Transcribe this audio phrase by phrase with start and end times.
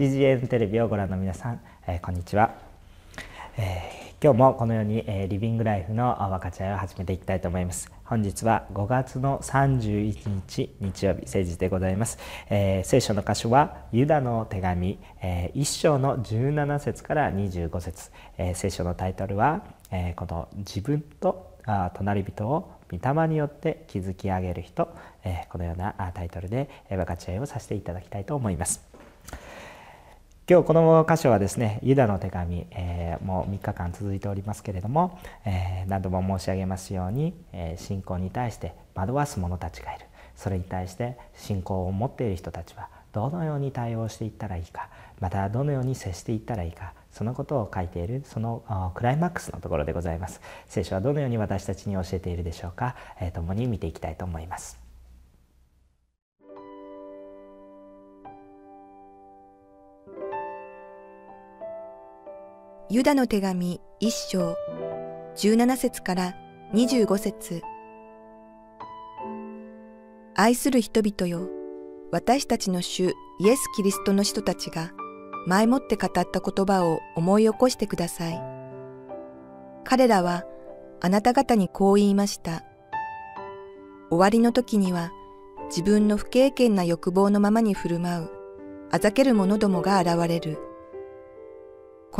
[0.00, 2.54] CGN テレビをご覧の皆さん、えー、こんにちは、
[3.58, 7.92] えー、今日もこのように、えー、リビングライフの分かち合いを始めていきたいと思います。
[8.06, 12.16] 本日は5月の31日日曜日誠実でございます、
[12.48, 24.88] えー、聖書の箇所はユダの手紙、えー、1章の17節から25節、えー、聖書のタイトルは、えー、この自分とあ隣人を御霊によって築き上げる人、
[25.24, 28.89] えー、このようなタイトルで分かち合いをさせていただきたいと思います。
[30.50, 40.06] 今日この箇所はですねユダの手紙、えー、もう3日間続いておりますけれども、えー、何度も申し上げますように、えー、信仰に対して惑わす者たちがいる。
[40.34, 44.88] それに対して信仰を持っている人たちはどのように対応していったらいいか
[45.20, 50.40] またどのように接していったらいいかそのことを書いているそのクライマックスのところでございます。
[50.66, 54.89] 聖書はどのように私たちに教えているでしょうか、えー、共に見ていきたいと思います。
[62.92, 64.56] ユダの手紙一章
[65.36, 66.34] 17節から
[66.74, 67.62] 25節。
[70.34, 71.48] 愛する人々よ
[72.10, 74.90] 私たちの主イエス・キリストの人たちが
[75.46, 78.42] 前もって語った言葉を思い起こしてください。
[79.84, 80.42] 彼らは
[81.00, 82.64] あなた方にこう言いました。
[84.10, 85.12] 終わりの時には
[85.68, 88.30] 自分の不経験な欲望のままに振る舞う
[88.90, 90.69] あざける者どもが現れる。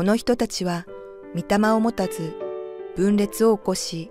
[0.00, 0.86] この人たちは、
[1.34, 2.32] 御霊を持たず、
[2.96, 4.10] 分裂を起こし、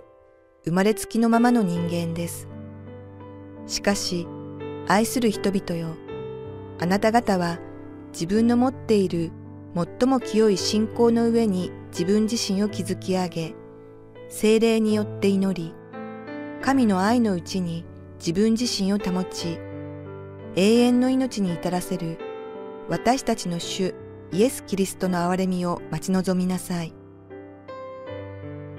[0.63, 2.47] 生まれつきのままの人間です。
[3.65, 4.27] しかし、
[4.87, 5.95] 愛する人々よ、
[6.79, 7.57] あなた方は
[8.13, 9.31] 自分の持っている
[9.73, 13.55] 最も清い信仰の上に自分自身を築き上げ、
[14.27, 15.73] 精霊によって祈り、
[16.61, 17.83] 神の愛のうちに
[18.19, 19.57] 自分自身を保ち、
[20.55, 22.19] 永遠の命に至らせる
[22.89, 23.95] 私たちの主
[24.31, 26.93] イエス・キリストの憐れみを待ち望みなさい。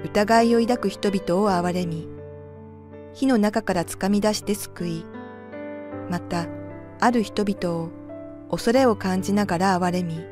[0.03, 2.07] 疑いを抱く人々を憐れみ、
[3.13, 5.05] 火の中から掴み出して救い、
[6.09, 6.47] また、
[6.99, 7.89] ある人々を
[8.49, 10.23] 恐れを感じながら憐れみ、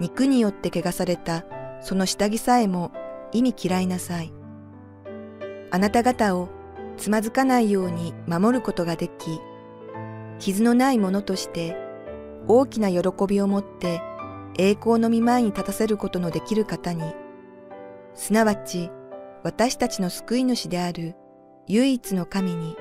[0.00, 1.44] 肉によって汚された
[1.80, 2.92] その下着さえも
[3.32, 4.32] 意味嫌いなさい。
[5.70, 6.48] あなた方を
[6.96, 9.40] つまずかないように守ることができ、
[10.38, 11.76] 傷のないものとして
[12.48, 14.00] 大きな喜びを持って
[14.58, 17.02] 栄光の御前に立たせることのできる方に、
[18.14, 18.90] すなわち
[19.42, 21.14] 私たちの救い主である
[21.66, 22.76] 唯一の神に、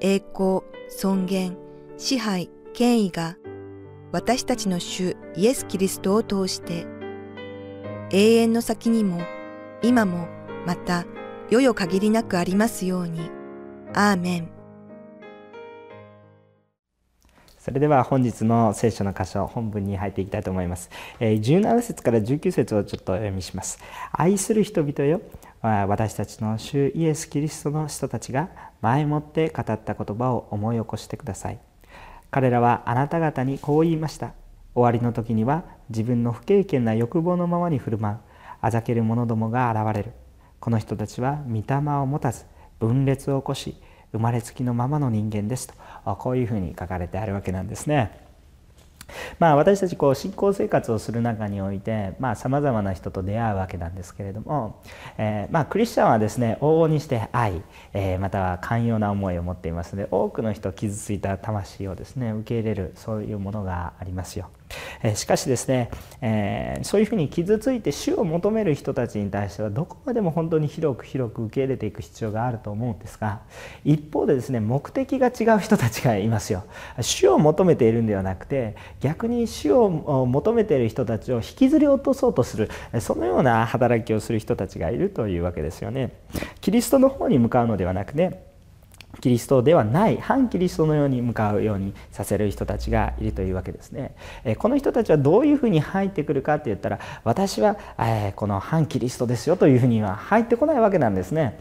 [0.00, 1.56] 栄光、尊厳、
[1.96, 3.36] 支配、権威が
[4.12, 6.86] 私たちの主イエス・キリストを通して、
[8.10, 9.20] 永遠の先にも
[9.82, 10.28] 今も
[10.66, 11.04] また
[11.50, 13.30] 世よ限りなくありますように。
[13.96, 14.53] アーメン。
[17.64, 20.90] それでは本日の聖書の箇所本文に入っていきたいと思います。
[21.18, 23.78] 17節から19節をちょっと読みします。
[24.12, 25.22] 愛する人々よ
[25.62, 28.50] 私たちの主イエス・キリストの人たちが
[28.82, 31.58] 前もって語った言葉を思い起こしてください。
[32.30, 34.34] 彼らはあなた方にこう言いました。
[34.74, 38.18] 終わりの時には自分の不経験な欲望のままに振る舞う
[38.60, 40.12] あざける者どもが現れる。
[40.60, 42.44] この人たちは御霊を持たず
[42.78, 43.80] 分裂を起こし
[44.14, 45.74] 生まれつきのままの人間ですと
[46.16, 48.24] こういうふうに書かれてあるわけなんですね。
[49.38, 54.80] まあ、私たちこう信仰生活をする中においてさまざ、まな人と出会うわけなんですけれども、
[55.18, 64.48] え、まあ、クリスチャンはですね往々にして愛、え、または寛容な思いを持っていますので多くの人傷ついた魂をですね受け入れるそういうものがありますよ。
[65.14, 65.90] しかしですね、
[66.20, 73.40] えー、そういうふうに傷ついて主を求める人たちに対してはどこまでも本当に広く広く受け入れていく必要があると思うんですが
[73.84, 76.64] 一方でですね目的が違う人たちがいますよ。
[77.00, 79.90] 主を求めているんではなくて逆に主を
[80.26, 86.12] 求めている人たちを引きずり落とそうとするそのような働きをする人たちがいるというわけですよね。
[86.60, 88.53] キリストの方に向かうのではなくて、
[89.20, 94.14] キリストではない反キリストのように向かうようにさせる人たちがいるというわけですね。
[94.58, 97.76] この人たちはどういうふうに入ってくるかって言ったら私は
[98.36, 101.58] この反キリストですよというふうには入ってこないわけなんですね。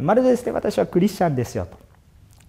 [0.00, 1.85] まるでですね私はクリスチャンですよと。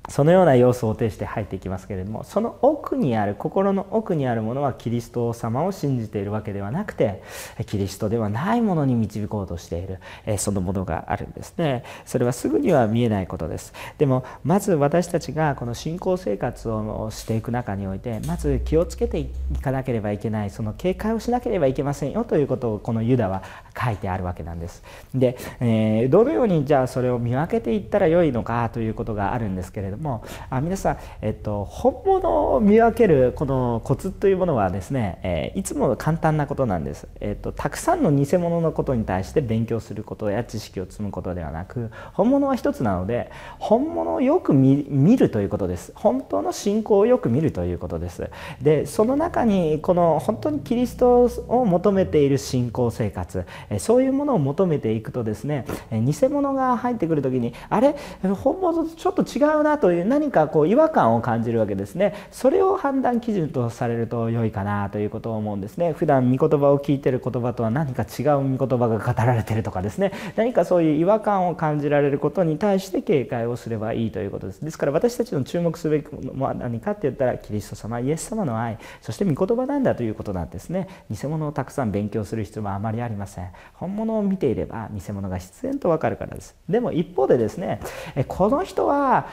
[0.07, 7.21] そのような要素を呈して入っていきますけれどもその奥にある心の奥にあるものはキリスト様を信じているわけではなくて
[7.65, 9.99] キリストではないものに導こうとしている
[10.37, 11.83] そのものがあるんですね。
[12.05, 13.73] それはすぐには見えないことです。
[13.97, 19.29] でもまず私たちがこの信仰生活をしていく中においてまず気をつけてい
[19.61, 23.43] かなければいけないその警戒をしなければいけませんよということをこのユダは
[23.77, 24.83] 書いてあるわけなんです。
[25.13, 45.91] で、えー、どのようにじゃあそれを見分けていったらよいのかということがあるんですけれどもどもあ皆さん、えっと、本物を見分けるこのコツというものはですね、えー、いつも簡単なことなんです、えっと、たくさんの偽物のことに対して勉強することや知識を積むことではなく本物は一つなので本物をよく見るということです。
[45.95, 48.29] 本当の信仰をよく見るということです。
[48.61, 53.45] でその中にこの本当にキリストを求めている信仰生活
[53.79, 57.95] そういうものを求めていくとですね偽物が入ってくる時にあれ？
[58.23, 62.13] 本物とちょっと違うなとという何かこう違和感を感じるわけですね。
[62.29, 65.93] それを判断基準とされると良いかなということを思うんですね。
[65.93, 70.11] 普段御言葉を聞いてる言葉とは何か違う御言葉が語られてるとかですね。
[70.35, 74.65] 何かそういう違和感を感じられることに対して警戒をすればいいということです。
[74.65, 78.79] ですから私たちの注目すべきものは何かって言ったらキリスト様イエス様の愛。
[79.01, 80.89] そして御言葉なんだということなんですね。
[81.09, 83.47] 偽物をたくさん勉強する必要はあまりありません。
[83.75, 86.57] 本物を見ていれば偽物が必然とわかるからです。
[86.67, 87.79] でも一方でですね
[88.27, 89.27] この人は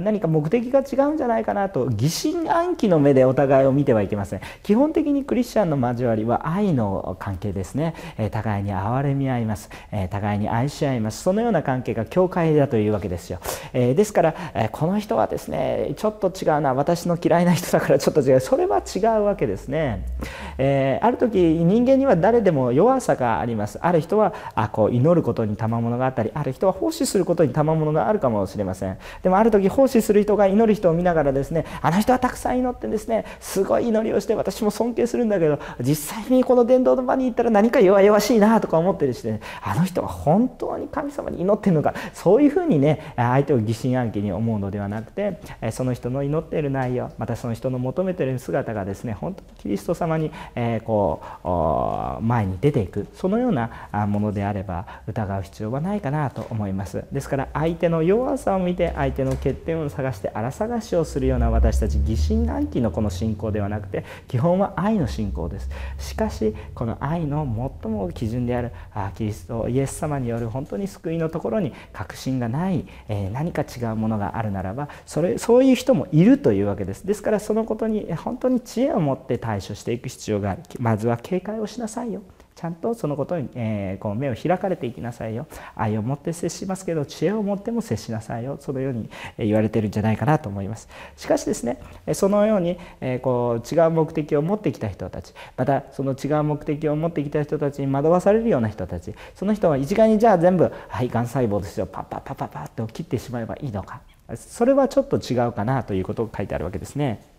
[0.00, 4.40] 何か目的が違うんじゃないかなと疑心暗鬼の目でお互いを見てはいけません。
[4.62, 7.94] 基本的にクリスチャンの交わりは愛の関係ですね。
[8.16, 9.70] え互いに憐れみ合います。
[9.92, 11.22] え互いに愛し合います。
[11.22, 13.40] そのような関係が教会だというわけですよ。
[13.72, 16.74] えですからえこの人はですねちょっと違うな。
[16.74, 18.40] 私の嫌いな人だからちょっと違う。
[18.40, 20.06] それは違うわけですね。
[20.58, 23.78] えある時人間には誰でも弱さがあります。
[23.82, 28.98] ある人はあこう祈ることに賜物があったりある人は奉仕することに賜物があるかもしれません。
[29.22, 45.40] でもある時奉仕する人が祈る人を見ながらですねあの人はたくさん祈ってですねすごい祈りをして私も尊敬するんだけど実際にこの伝道の場に行ったら何か弱々しいなとか思ってるし、ね、あの人は本当に神様に祈ってるのかそういうふうにね相手を疑心暗鬼に思うのではなくて
[45.72, 51.22] その人の祈っている内容またその人の求めている姿がですね本当にキリスト様に、えこ
[52.20, 53.70] う前に出ていくそのような
[54.06, 57.04] ものであれば疑う必要はないかなと思います。
[57.12, 65.68] ですから相手の弱さを見て相手の欠点を探して荒探しをするような私たち疑心暗鬼のこの信仰ではなくて基本は愛の信仰です。
[65.98, 67.44] しかしこの愛の
[67.82, 77.06] 最も基準であるあキリストイエス様による本当に救いのところに確信がない、えー、何か違うものがあるならばそれそういう人もいるというわけです。
[77.06, 80.62] ですからそのことに本当に知恵を持って対処していく必要がある。
[80.78, 82.22] まずは警戒をしなさいよ。
[82.58, 85.46] ちゃんとそのことに、えー、こう目を開かれていきなさいよ。
[85.76, 88.56] 愛を持って接しますけど知恵を持っても接しなさいよ。
[88.58, 89.08] そのように
[89.38, 90.88] 言われてるんじゃないかなと思います。
[91.16, 91.80] しかしですね
[92.14, 101.86] そのように、えー、こう違う目的を持ってきた人たちまたその違う目的を持ってきた人たちに惑わされるような人たちその人は一概にじゃあ全部「はいがん細胞ですよ。
[101.86, 104.00] パッパッパッパッパッと切ってしまえばいいのか。
[104.34, 107.37] それはちょっと違うかなということが書いてあるわけですね。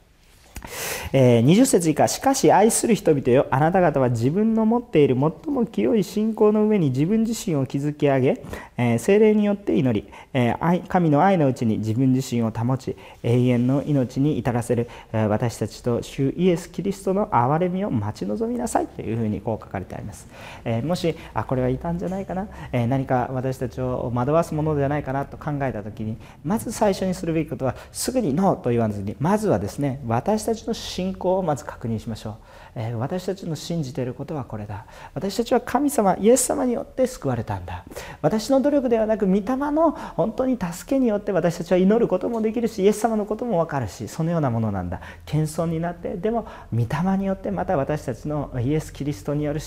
[1.13, 8.43] えー、20節以下しかし愛する人々よあなた方は自分の持っている最も清い信仰の上に自分自身を築き上げ、
[8.77, 20.27] えー、精霊によって祈り、えー、愛神の愛のうちに自分自身を保ち永遠の命に至らせる、えー、私たちと主イエス・キリストの憐れみを待ち望みなさいというふうにこう書かれてあります、
[20.65, 32.35] えー、もしあこれはいたんじゃないかな、えー、何か私たちを惑わすものではないかなと考えた時にまず最初にするべきことはすぐにノーと言わずにまずはですね私たちの信仰をまず確認しましょう、
[32.75, 34.85] えー、私たちの信じていることはこれだ。
[35.13, 37.85] 私たちは神様イエス様によって救われたんだ。
[38.21, 39.41] 私の努力ではなく御霊
[39.71, 45.01] の本当に助けによって私たちは祈ることもできるしイエス様のことも分かるしそのようなものなんだ。
[45.25, 49.59] 謙遜になってでも御霊によってまた私たちのイエス・キリストによる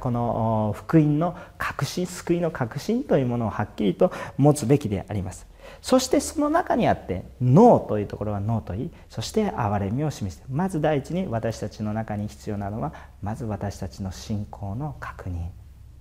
[0.00, 5.49] この福音の確信救いの確信というものをはっきりと持つべきであります。
[5.82, 15.48] そしてその中にあってノーというところはノーと言いそして憐れみを示してまず第一に私たちの中に必要なのはまず私たちの信仰の確認。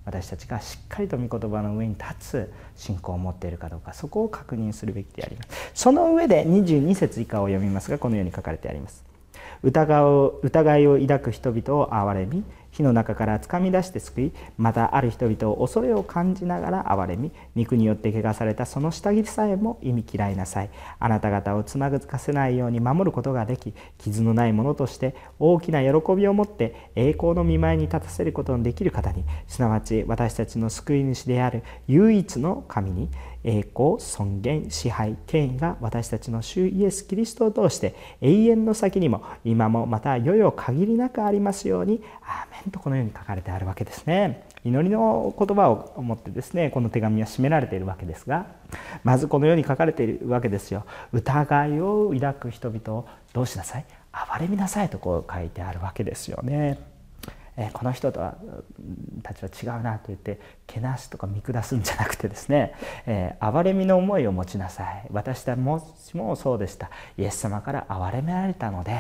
[0.06, 3.94] 私たちがしっかりと御言葉の上に立つ信仰を持っているかどうか。
[3.94, 5.72] そこを確認するべきであります。
[5.76, 9.04] その上で22節以下を読みますがこのように書かれてあります。
[9.62, 20.70] 疑う疑いを抱く人々を憐れみ火の中から掴み出して救いまたある人々を恐れを感じながら憐れみ肉によって汚されたその下着さえも意味嫌いなさい。
[21.00, 29.24] あなた方をつまぐかせないように守ることができ傷のないものとして大きな喜びを持って栄光の見舞いに立たせることのできる方に。
[29.48, 33.10] すなわち私たちの救い主である唯一の神に
[33.44, 42.59] 栄光尊厳支配権威が私たちの主イエス・キリストを通して永遠の先にも今もまた世々限りなくありますようにアーメン。
[42.72, 44.44] とこのように書かれてあるわけですね。
[44.66, 48.48] 祈りの言葉を持ってですねこの手紙は締められているわけですが
[49.06, 50.86] まずこのように書かれているわけですよ。
[51.14, 53.86] 疑いを抱く人々をどうしなさい？
[54.12, 56.80] 憐れみなさいとこう書いてあるわけですよね。
[57.60, 58.36] えこの人とは
[59.22, 62.74] たちは違うなと言ってけなすとか見下すんじゃなくてですね、
[63.06, 65.08] えー、憐れみの思いを持ちなさい。
[65.12, 66.90] 私たちもそうでした。
[67.18, 68.98] イエス様から憐れめられたので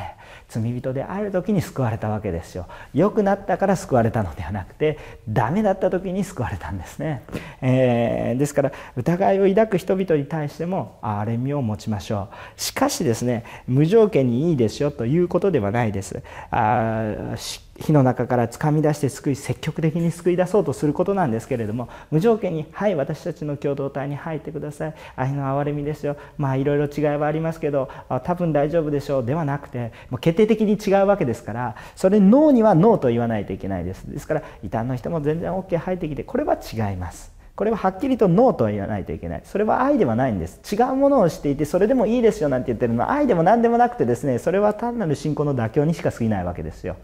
[0.49, 2.67] 罪人である時に救われたわけですよ。
[2.93, 4.99] 良くなったから救われたのではなくて
[5.29, 7.23] ダメだった時に救われたんですね、
[7.61, 12.61] えー、ですから疑いを抱く人々に対しても憐れみを持ちましょう。
[12.61, 16.21] しかしですね無条件にいいですよということではないです。
[16.51, 17.35] あ
[17.79, 24.93] 火の中からつかみ出して救い積極的に救い出そうとすることなんですけれども無条件に「はい私たちの共同体に入ってください。
[25.15, 26.17] 愛の憐れみですよ。
[26.37, 27.89] まあいろいろ違いはありますけど
[28.23, 34.03] 多分大丈夫でしょう」ではなくてもう決定的に違うわけですからそれノーにはノーと言わないといけないです。
[34.03, 37.38] ですから異端の人も全然 OK 入ってきてこれは違います。
[37.59, 39.41] これははっきりとノーとは言わないといけない。
[39.43, 40.61] それは愛ではないんです。
[40.73, 43.03] 違うものをしていてそれでもいいですよなんて言ってるの。
[43.03, 46.95] は愛でも何でもなくてですねそれは単なる信仰の妥協にしか過ぎないわけですよ。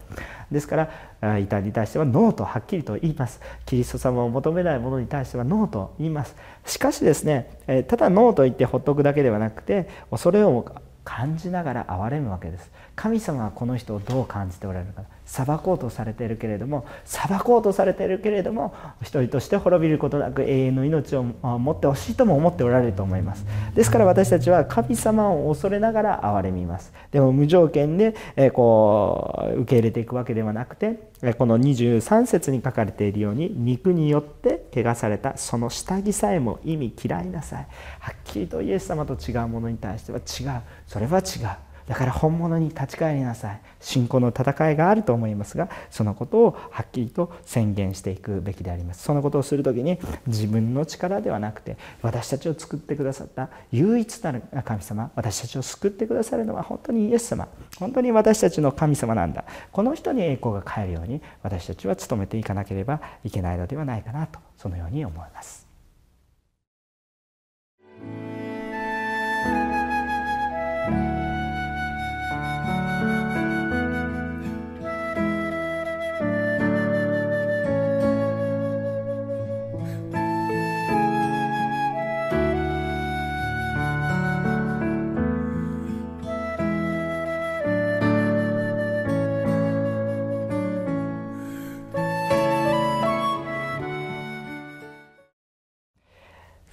[0.50, 0.88] ですか
[1.20, 3.38] ら異端に対してはノーとはっきりと言います。
[3.66, 6.34] キリスト様を求めないものに対してはノーと言います。
[6.64, 7.50] しかしですね
[7.86, 10.64] ただノーと言ってほっとくだけではなくて恐れを
[11.04, 12.70] 感じながら憐れむわけです。
[12.94, 15.02] 神様はこの人をどう感じておられるか。
[15.26, 23.44] 裁こうとされているけれども裁こうとされているけれども一人として滅びることなく永遠の命を持ってほしいとも思っておられると思います。
[23.74, 26.92] ですから私たちは神様を恐れながら憐れみます。
[27.10, 28.14] でも無条件で
[28.52, 37.66] こう受け入れていくわけではなくてこの23節に書かれているように肉によって汚されたその下着さえも意味嫌いなさい。
[37.98, 40.62] はっきりとイエス様と違うものに対しては違う。
[40.86, 41.48] それは違う。
[41.86, 43.60] だから本物に立ち返りなさい。
[43.80, 49.04] 信仰の戦いがあると思いますがそのことをはっきりと宣言していくべきであります。
[49.04, 57.48] そのことをする時に自分の力ではなくて私たちを作ってくださった唯一なる神様私たちを救ってくださるのは本当にイエス様。
[57.78, 59.44] 本当に私たちの神様なんだ。
[59.70, 65.65] この人に栄光が返るように私たちは努めていかなければいけないのではないかなとそのように思います。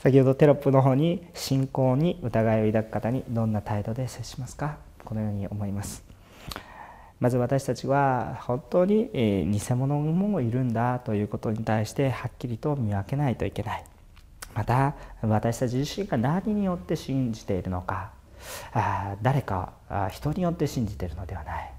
[0.03, 4.75] 先ほどテロップの方に信仰に疑いを抱く方にどんな態度で接しますか？
[5.05, 6.03] このように思います。
[7.21, 13.85] まず私たちは本当に偽物もいるんだということに対してはっきりと見分けないといけない。
[14.53, 18.11] また私たち自身が何によって信じているのか
[19.21, 19.71] 誰か
[20.11, 21.73] 人によって信じているのではない。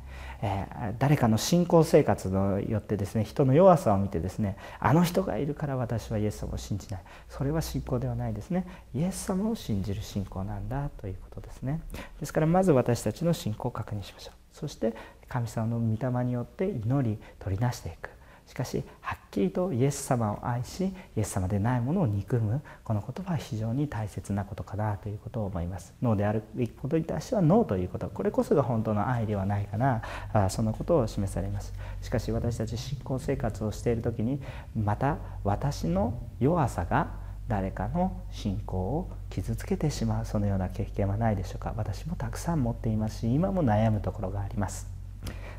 [0.46, 7.02] え、誰かの信仰生活によってですね人の弱さを見てですねあの人がいるから私はイエス様を信じない。
[7.30, 8.66] それは信仰ではないですね。
[8.94, 11.80] イエス様を信じる信仰なんだということですね。
[12.20, 14.34] ですからまず私たちの信仰を確認しましょう。
[14.52, 14.94] そして
[15.28, 18.13] 神様の御霊によって祈り取りなしていく。
[18.46, 25.94] しかしはっきりとイエス様を愛しイエス様でないものを憎むこのことは非常に大切なことかなということを思います。
[26.02, 28.08] ノーであるべきことに対してはノーということ。
[28.08, 30.02] これこそが本当の愛ではないかな。
[30.32, 31.72] あそのことを示されます。
[32.02, 34.40] しかし私たち信仰生活をしている時に
[34.76, 37.08] また私の弱さが
[37.48, 40.26] 誰かの信仰を傷つけてしまう。
[40.26, 41.74] そのような経験はないでしょうか。
[41.76, 44.93] 私もたくさん持っていますし今も悩むところがあります。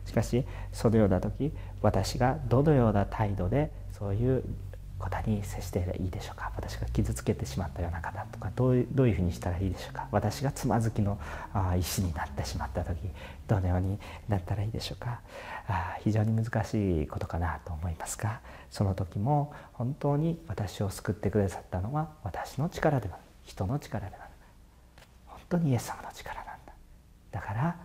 [0.06, 4.44] しかしそのような時私がどのような態度でそういう
[4.98, 6.52] 方に接していいでしょうか？
[6.56, 10.08] 私が傷つけてしまったような方とかどういうどういうふうにしたらいいでしょうか？
[10.12, 11.20] 私がつまずきの
[11.78, 12.98] 石になってしまった時
[13.46, 15.20] どのようになったらいいでしょうか？
[15.68, 18.40] あ非常に難しいことかなと思いますが
[18.72, 24.30] その時も本当に私を救ってくださったのは私の力では人の力ではない。
[25.28, 26.74] 本当にイエス様の力なんだ。
[27.32, 27.76] だから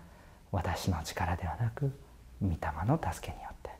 [0.52, 1.92] 私の力ではなく
[2.42, 2.56] 御霊
[2.86, 3.70] の助けによって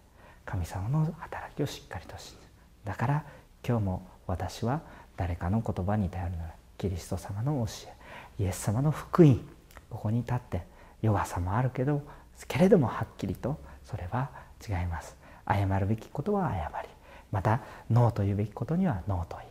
[0.45, 2.43] 神様の働きをしっかりと信じる
[2.85, 3.25] だから
[3.67, 4.81] 今日も私は
[5.17, 7.88] 誰かの言葉に頼るのはキリスト様の教
[8.38, 9.40] えイエス様の福音
[9.90, 10.62] ここに立って
[11.02, 12.02] 弱さもあるけど
[12.49, 14.31] けれどもはっきりとそれは
[14.67, 15.17] 違います。
[15.47, 16.88] 謝るべきことは謝り
[17.33, 19.49] またノーと言うべきことにはノーと言い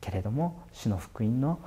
[0.00, 1.58] けれども主の福音の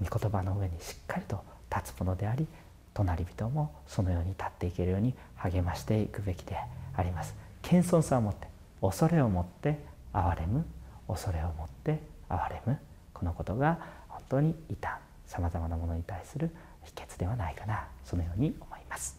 [0.00, 1.42] 御言葉の上にしっかりと
[1.74, 2.46] 立つものであり
[2.94, 6.56] 隣人もそのように立っていけるように励ましていくべきで
[6.96, 8.48] あります謙遜さを持って
[8.80, 9.78] 恐れを持って
[10.12, 10.64] 憐れむ
[11.08, 12.78] 恐れを持って憐れむ
[13.12, 13.78] このことが
[14.08, 14.94] 本当に異端
[15.26, 16.50] さまざまなものに対する
[16.84, 19.18] 秘訣ではないかなそのように思います。